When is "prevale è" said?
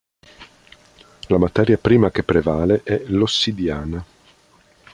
2.23-3.03